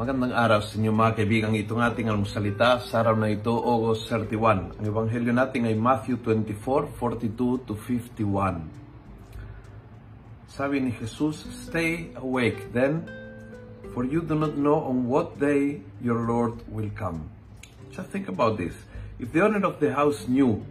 Magandang 0.00 0.32
araw 0.32 0.64
sa 0.64 0.80
inyo 0.80 0.96
mga 0.96 1.12
kaibigan. 1.12 1.52
Itong 1.52 1.84
ating 1.84 2.08
almusalita 2.08 2.80
sa 2.80 3.04
araw 3.04 3.20
na 3.20 3.36
ito, 3.36 3.52
August 3.52 4.08
31. 4.08 4.80
Ang 4.80 4.86
ebanghelyo 4.88 5.28
natin 5.28 5.68
ay 5.68 5.76
Matthew 5.76 6.16
24, 6.24 6.88
42 6.96 7.68
to 7.68 7.76
51. 7.76 8.64
Sabi 10.48 10.80
ni 10.80 10.96
Jesus, 10.96 11.44
Stay 11.68 12.16
awake 12.16 12.72
then, 12.72 13.04
for 13.92 14.08
you 14.08 14.24
do 14.24 14.32
not 14.32 14.56
know 14.56 14.88
on 14.88 15.04
what 15.04 15.36
day 15.36 15.84
your 16.00 16.24
Lord 16.24 16.64
will 16.72 16.88
come. 16.96 17.28
Just 17.92 18.08
think 18.08 18.32
about 18.32 18.56
this. 18.56 18.72
If 19.20 19.36
the 19.36 19.44
owner 19.44 19.60
of 19.68 19.84
the 19.84 19.92
house 19.92 20.24
knew 20.24 20.64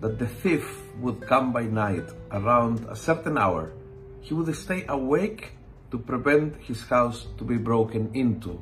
that 0.00 0.16
the 0.16 0.32
thief 0.40 0.64
would 0.96 1.20
come 1.28 1.52
by 1.52 1.68
night 1.68 2.08
around 2.32 2.88
a 2.88 2.96
certain 2.96 3.36
hour, 3.36 3.76
he 4.24 4.32
would 4.32 4.48
stay 4.56 4.88
awake 4.88 5.60
to 5.92 6.00
prevent 6.00 6.56
his 6.64 6.80
house 6.88 7.28
to 7.36 7.44
be 7.44 7.60
broken 7.60 8.08
into. 8.16 8.56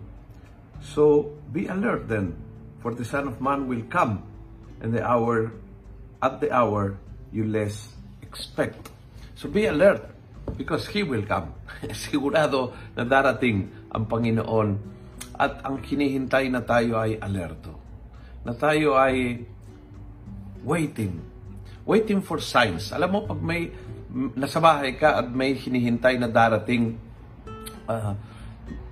So 0.83 1.31
be 1.55 1.71
alert 1.71 2.11
then, 2.11 2.35
for 2.83 2.91
the 2.93 3.07
Son 3.07 3.31
of 3.31 3.39
Man 3.39 3.71
will 3.71 3.87
come, 3.87 4.27
and 4.83 4.91
the 4.91 5.07
hour, 5.07 5.55
at 6.19 6.43
the 6.43 6.51
hour 6.51 6.99
you 7.31 7.47
less 7.47 7.95
expect. 8.21 8.91
So 9.39 9.47
be 9.47 9.71
alert, 9.71 10.03
because 10.59 10.91
He 10.91 11.07
will 11.07 11.23
come. 11.23 11.55
Sigurado 11.95 12.75
na 12.99 13.07
darating 13.07 13.71
ang 13.95 14.11
Panginoon 14.11 14.69
at 15.39 15.63
ang 15.65 15.81
hinihintay 15.81 16.51
na 16.51 16.61
tayo 16.67 16.99
ay 16.99 17.17
alerto. 17.17 17.79
Na 18.43 18.53
tayo 18.57 18.99
ay 18.99 19.45
waiting. 20.67 21.23
Waiting 21.87 22.21
for 22.21 22.43
signs. 22.43 22.91
Alam 22.93 23.11
mo, 23.15 23.21
pag 23.25 23.41
may 23.41 23.71
nasa 24.35 24.59
bahay 24.59 24.99
ka 24.99 25.23
at 25.23 25.31
may 25.31 25.55
hinihintay 25.55 26.19
na 26.19 26.27
darating 26.27 26.99
uh, 27.91 28.15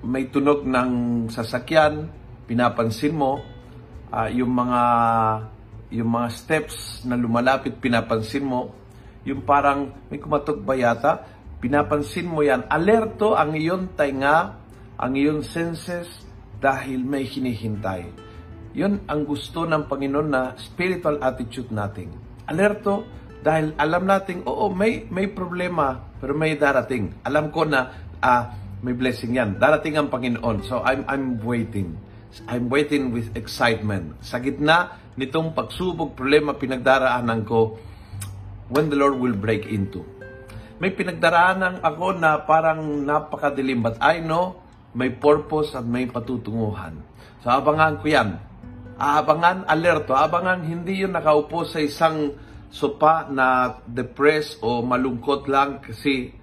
may 0.03 0.27
tunog 0.27 0.67
ng 0.67 0.91
sasakyan, 1.31 2.11
pinapansin 2.51 3.15
mo, 3.15 3.39
uh, 4.11 4.29
yung 4.31 4.51
mga 4.51 4.83
yung 5.89 6.11
mga 6.13 6.29
steps 6.35 7.07
na 7.09 7.17
lumalapit, 7.17 7.81
pinapansin 7.81 8.45
mo, 8.45 8.77
yung 9.25 9.41
parang 9.47 9.89
may 10.13 10.21
kumatok 10.21 10.61
ba 10.61 10.77
yata, 10.77 11.25
pinapansin 11.65 12.29
mo 12.29 12.45
yan, 12.45 12.69
alerto 12.69 13.33
ang 13.33 13.57
iyong 13.57 13.97
tainga, 13.97 14.53
ang 15.01 15.13
iyong 15.17 15.41
senses, 15.41 16.29
dahil 16.59 17.07
may 17.07 17.25
hinihintay. 17.25 18.05
Yun 18.77 19.07
ang 19.09 19.25
gusto 19.25 19.65
ng 19.65 19.89
Panginoon 19.89 20.29
na 20.29 20.53
spiritual 20.61 21.23
attitude 21.25 21.73
natin. 21.73 22.13
Alerto 22.45 23.07
dahil 23.39 23.73
alam 23.79 24.05
natin, 24.05 24.43
oo, 24.45 24.69
may, 24.75 25.07
may 25.09 25.31
problema, 25.31 25.95
pero 26.19 26.35
may 26.35 26.59
darating. 26.59 27.23
Alam 27.23 27.55
ko 27.55 27.63
na, 27.65 28.13
ah, 28.19 28.51
may 28.83 28.95
blessing 28.95 29.35
yan. 29.35 29.59
Darating 29.59 29.99
ang 29.99 30.09
Panginoon. 30.11 30.63
So 30.67 30.83
I'm, 30.83 31.03
I'm 31.11 31.43
waiting. 31.43 31.99
I'm 32.47 32.69
waiting 32.69 33.11
with 33.11 33.33
excitement. 33.35 34.21
Sa 34.23 34.39
gitna 34.39 34.99
nitong 35.19 35.57
pagsubok, 35.57 36.15
problema, 36.15 36.55
pinagdaraanan 36.55 37.43
ko, 37.43 37.75
when 38.71 38.93
the 38.93 38.97
Lord 38.97 39.19
will 39.19 39.35
break 39.35 39.67
into. 39.67 40.05
May 40.79 40.95
pinagdaraanan 40.95 41.83
ako 41.83 42.15
na 42.15 42.39
parang 42.47 43.03
napakadilim, 43.03 43.83
but 43.83 43.99
I 43.99 44.23
know 44.23 44.63
may 44.95 45.11
purpose 45.11 45.75
at 45.75 45.83
may 45.83 46.07
patutunguhan. 46.07 47.03
So 47.43 47.51
abangan 47.51 47.99
ko 47.99 48.07
yan. 48.07 48.39
Aabangan, 48.99 49.67
alerto. 49.67 50.15
Abangan, 50.15 50.63
hindi 50.63 51.03
yun 51.03 51.15
nakaupo 51.15 51.67
sa 51.67 51.83
isang 51.83 52.35
sopa 52.71 53.27
na 53.31 53.79
depressed 53.89 54.61
o 54.61 54.85
malungkot 54.85 55.49
lang 55.49 55.81
kasi 55.83 56.35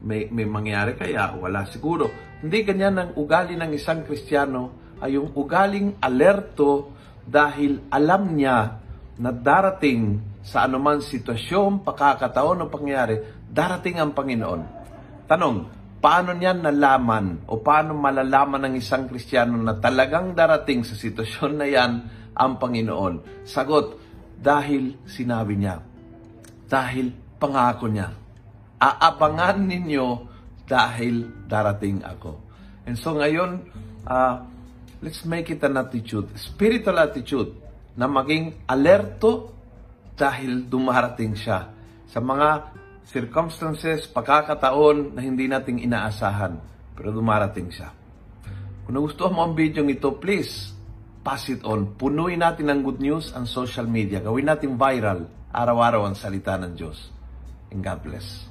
may, 0.00 0.32
may 0.32 0.48
mangyari 0.48 0.96
kaya, 0.96 1.36
wala 1.36 1.68
siguro. 1.68 2.08
Hindi 2.40 2.64
ganyan 2.64 2.96
ang 2.96 3.10
ugali 3.20 3.56
ng 3.56 3.70
isang 3.76 4.04
Kristiyano 4.04 4.96
ay 5.00 5.16
yung 5.16 5.32
ugaling 5.36 6.00
alerto 6.00 6.92
dahil 7.24 7.88
alam 7.92 8.32
niya 8.32 8.80
na 9.20 9.30
darating 9.32 10.16
sa 10.40 10.64
anuman 10.64 11.04
sitwasyon, 11.04 11.84
pakakataon 11.84 12.64
o 12.64 12.72
pangyari, 12.72 13.44
darating 13.44 14.00
ang 14.00 14.16
Panginoon. 14.16 14.62
Tanong, 15.28 15.56
paano 16.00 16.32
niya 16.32 16.56
nalaman 16.56 17.44
o 17.44 17.60
paano 17.60 17.92
malalaman 17.92 18.72
ng 18.72 18.74
isang 18.80 19.04
Kristiyano 19.04 19.60
na 19.60 19.76
talagang 19.76 20.32
darating 20.32 20.80
sa 20.80 20.96
sitwasyon 20.96 21.52
na 21.60 21.68
yan 21.68 21.92
ang 22.32 22.56
Panginoon? 22.56 23.44
Sagot, 23.44 24.00
dahil 24.40 24.96
sinabi 25.04 25.60
niya. 25.60 25.76
Dahil 26.64 27.12
pangako 27.36 27.92
niya 27.92 28.29
aabangan 28.80 29.60
ninyo 29.60 30.06
dahil 30.64 31.44
darating 31.44 32.00
ako. 32.00 32.40
And 32.88 32.96
so 32.96 33.12
ngayon, 33.14 33.68
uh, 34.08 34.40
let's 35.04 35.22
make 35.28 35.52
it 35.52 35.60
an 35.60 35.76
attitude, 35.76 36.32
spiritual 36.40 36.96
attitude, 36.96 37.52
na 38.00 38.08
maging 38.08 38.64
alerto 38.64 39.52
dahil 40.16 40.64
dumarating 40.64 41.36
siya 41.36 41.68
sa 42.08 42.18
mga 42.18 42.72
circumstances, 43.06 44.06
pagkakataon 44.10 45.14
na 45.14 45.20
hindi 45.20 45.50
nating 45.50 45.82
inaasahan, 45.82 46.56
pero 46.94 47.10
dumarating 47.10 47.68
siya. 47.68 47.90
Kung 48.86 48.94
nagustuhan 48.98 49.34
mo 49.34 49.46
ang 49.46 49.54
video 49.54 49.82
ito, 49.86 50.14
please, 50.18 50.74
pass 51.22 51.46
it 51.50 51.62
on. 51.66 51.94
Punuin 51.94 52.40
natin 52.40 52.70
ng 52.70 52.80
good 52.82 52.98
news 53.02 53.34
ang 53.34 53.44
social 53.46 53.86
media. 53.86 54.22
Gawin 54.22 54.46
natin 54.46 54.74
viral, 54.74 55.26
araw-araw 55.50 56.06
ang 56.06 56.16
salita 56.16 56.58
ng 56.58 56.72
Diyos. 56.74 57.10
And 57.70 57.82
God 57.82 58.02
bless. 58.02 58.50